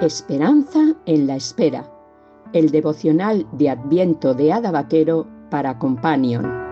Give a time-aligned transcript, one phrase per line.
[0.00, 1.84] Esperanza en la espera.
[2.52, 6.68] El devocional de Adviento de Ada Vaquero para Companion.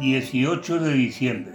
[0.00, 1.52] 18 de diciembre.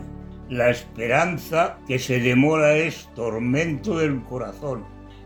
[0.50, 4.86] La esperanza que se demora es tormento del corazón,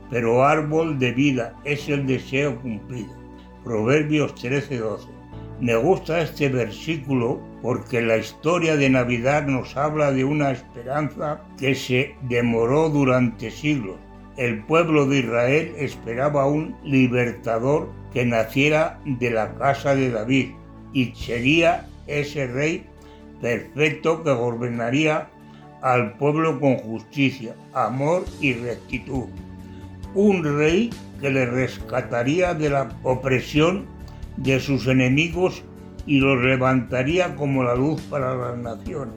[0.09, 3.13] pero árbol de vida es el deseo cumplido.
[3.65, 5.09] Proverbios 13:12.
[5.59, 11.75] Me gusta este versículo porque la historia de Navidad nos habla de una esperanza que
[11.75, 13.97] se demoró durante siglos.
[14.37, 20.51] El pueblo de Israel esperaba un libertador que naciera de la casa de David
[20.93, 22.85] y sería ese rey
[23.41, 25.29] perfecto que gobernaría
[25.81, 29.25] al pueblo con justicia, amor y rectitud.
[30.13, 30.89] Un rey
[31.21, 33.85] que le rescataría de la opresión
[34.37, 35.63] de sus enemigos
[36.05, 39.13] y los levantaría como la luz para las naciones.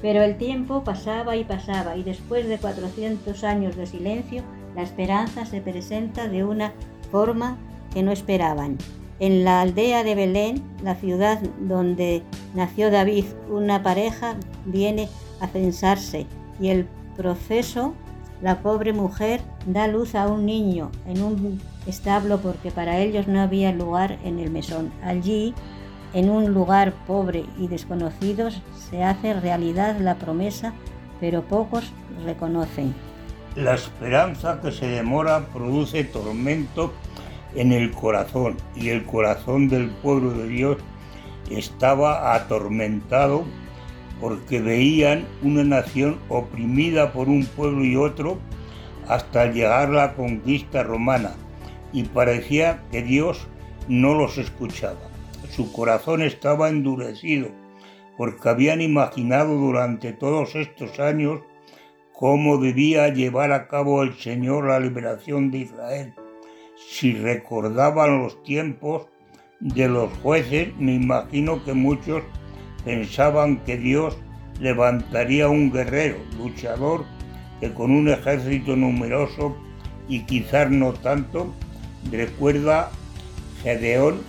[0.00, 4.42] Pero el tiempo pasaba y pasaba y después de 400 años de silencio,
[4.74, 6.72] la esperanza se presenta de una
[7.10, 7.58] forma
[7.92, 8.78] que no esperaban.
[9.20, 12.22] En la aldea de Belén, la ciudad donde
[12.54, 15.08] nació David, una pareja viene
[15.40, 16.26] a censarse
[16.60, 17.94] y el proceso
[18.42, 23.40] la pobre mujer da luz a un niño en un establo porque para ellos no
[23.40, 24.92] había lugar en el mesón.
[25.04, 25.54] Allí,
[26.12, 28.50] en un lugar pobre y desconocido,
[28.90, 30.72] se hace realidad la promesa,
[31.20, 31.92] pero pocos
[32.24, 32.94] reconocen.
[33.54, 36.92] La esperanza que se demora produce tormento
[37.54, 40.78] en el corazón y el corazón del pueblo de Dios
[41.50, 43.44] estaba atormentado
[44.20, 48.38] porque veían una nación oprimida por un pueblo y otro
[49.08, 51.34] hasta llegar la conquista romana
[51.92, 53.48] y parecía que Dios
[53.88, 55.00] no los escuchaba.
[55.50, 57.48] Su corazón estaba endurecido
[58.16, 61.40] porque habían imaginado durante todos estos años
[62.12, 66.14] cómo debía llevar a cabo el Señor la liberación de Israel.
[66.88, 69.06] Si recordaban los tiempos
[69.60, 72.22] de los jueces, me imagino que muchos
[72.84, 74.16] pensaban que Dios
[74.60, 77.04] levantaría un guerrero, luchador,
[77.60, 79.56] que con un ejército numeroso
[80.08, 81.54] y quizás no tanto,
[82.10, 82.90] recuerda
[83.62, 84.20] Gedeón,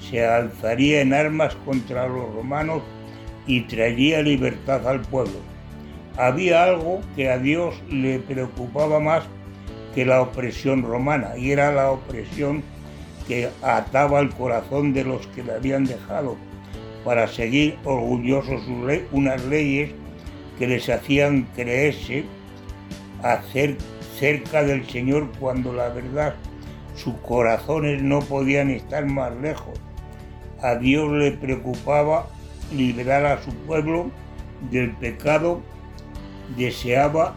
[0.00, 2.82] se alzaría en armas contra los romanos
[3.46, 5.38] y traería libertad al pueblo.
[6.16, 9.24] Había algo que a Dios le preocupaba más
[9.98, 12.62] que la opresión romana, y era la opresión
[13.26, 16.36] que ataba el corazón de los que le habían dejado
[17.04, 18.62] para seguir orgullosos
[19.10, 19.90] unas leyes
[20.56, 22.26] que les hacían creerse
[23.24, 23.76] hacer
[24.20, 26.36] cerca del Señor cuando la verdad
[26.94, 29.80] sus corazones no podían estar más lejos.
[30.62, 32.28] A Dios le preocupaba
[32.72, 34.12] liberar a su pueblo
[34.70, 35.60] del pecado,
[36.56, 37.34] deseaba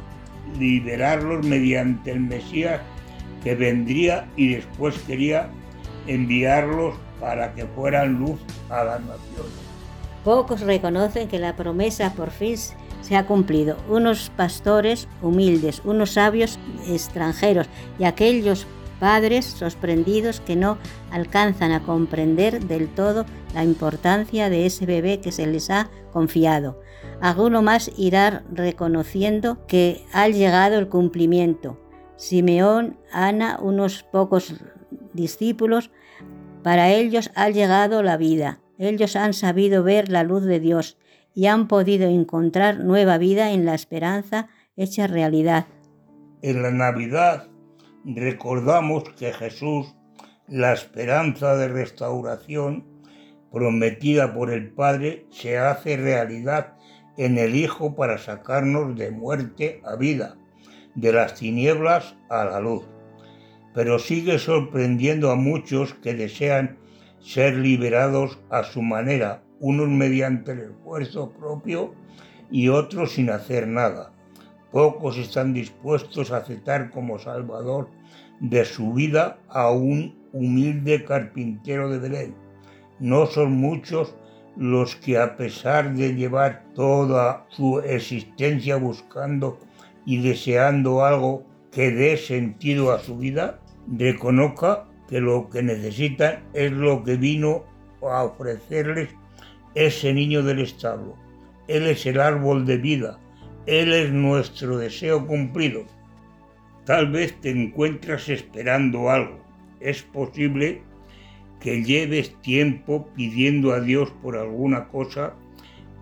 [0.59, 2.81] liberarlos mediante el Mesías
[3.43, 5.49] que vendría y después quería
[6.07, 9.51] enviarlos para que fueran luz a las naciones.
[10.23, 12.55] Pocos reconocen que la promesa por fin
[13.01, 13.77] se ha cumplido.
[13.89, 18.67] Unos pastores humildes, unos sabios extranjeros y aquellos
[19.01, 20.77] padres sorprendidos que no
[21.09, 23.25] alcanzan a comprender del todo
[23.55, 26.79] la importancia de ese bebé que se les ha confiado.
[27.19, 31.81] Alguno más irá reconociendo que ha llegado el cumplimiento.
[32.15, 34.61] Simeón, Ana, unos pocos
[35.13, 35.89] discípulos,
[36.61, 38.59] para ellos ha llegado la vida.
[38.77, 40.99] Ellos han sabido ver la luz de Dios
[41.33, 44.47] y han podido encontrar nueva vida en la esperanza
[44.77, 45.65] hecha realidad.
[46.43, 47.50] En la Navidad
[48.05, 49.95] recordamos que Jesús,
[50.47, 52.85] la esperanza de restauración
[53.51, 56.73] prometida por el Padre, se hace realidad
[57.17, 60.37] en el Hijo para sacarnos de muerte a vida,
[60.95, 62.83] de las tinieblas a la luz.
[63.73, 66.79] Pero sigue sorprendiendo a muchos que desean
[67.19, 71.93] ser liberados a su manera, unos mediante el esfuerzo propio
[72.49, 74.10] y otros sin hacer nada.
[74.71, 77.89] Pocos están dispuestos a aceptar como Salvador
[78.39, 82.35] de su vida a un humilde carpintero de Belén.
[82.99, 84.15] No son muchos
[84.55, 89.59] los que a pesar de llevar toda su existencia buscando
[90.05, 96.71] y deseando algo que dé sentido a su vida, reconozca que lo que necesitan es
[96.71, 97.63] lo que vino
[98.01, 99.09] a ofrecerles
[99.75, 101.15] ese niño del establo.
[101.67, 103.19] Él es el árbol de vida,
[103.67, 105.85] Él es nuestro deseo cumplido.
[106.85, 109.39] Tal vez te encuentras esperando algo.
[109.79, 110.81] Es posible
[111.59, 115.33] que lleves tiempo pidiendo a Dios por alguna cosa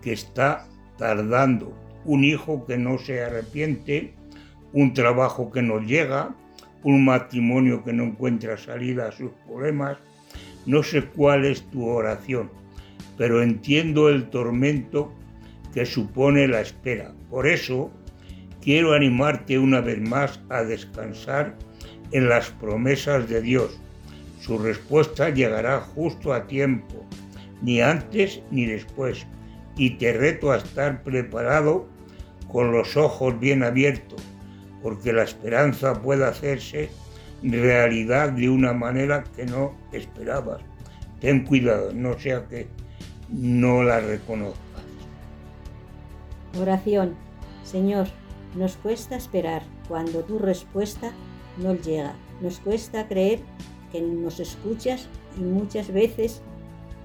[0.00, 0.66] que está
[0.96, 1.76] tardando.
[2.06, 4.14] Un hijo que no se arrepiente,
[4.72, 6.34] un trabajo que no llega,
[6.82, 9.98] un matrimonio que no encuentra salida a sus problemas.
[10.64, 12.50] No sé cuál es tu oración,
[13.18, 15.12] pero entiendo el tormento
[15.72, 17.12] que supone la espera.
[17.30, 17.90] Por eso
[18.60, 21.56] quiero animarte una vez más a descansar
[22.12, 23.80] en las promesas de Dios
[24.40, 27.04] su respuesta llegará justo a tiempo,
[27.60, 29.26] ni antes ni después,
[29.76, 31.86] y te reto a estar preparado
[32.50, 34.22] con los ojos bien abiertos,
[34.82, 36.88] porque la esperanza puede hacerse
[37.42, 40.62] realidad de una manera que no esperabas.
[41.20, 42.66] Ten cuidado, no sea que
[43.28, 44.79] no la reconozcas.
[46.58, 47.16] Oración.
[47.62, 48.08] Señor,
[48.56, 51.12] nos cuesta esperar cuando tu respuesta
[51.58, 52.14] no llega.
[52.40, 53.40] Nos cuesta creer
[53.92, 55.08] que nos escuchas
[55.38, 56.42] y muchas veces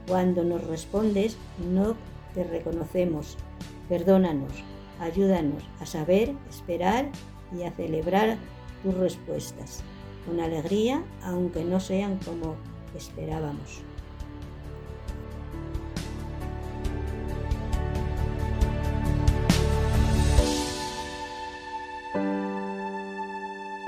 [0.08, 1.38] cuando nos respondes
[1.74, 1.96] no
[2.34, 3.38] te reconocemos.
[3.90, 4.52] Perdónanos,
[5.00, 7.10] ayúdanos a saber esperar
[7.56, 8.38] y a celebrar
[8.84, 9.84] tus respuestas
[10.26, 12.56] con alegría aunque no sean como
[12.96, 13.84] esperábamos.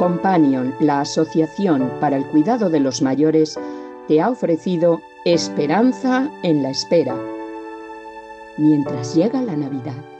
[0.07, 3.59] Companion, la Asociación para el Cuidado de los Mayores,
[4.07, 7.13] te ha ofrecido Esperanza en la Espera,
[8.55, 10.16] mientras llega la Navidad.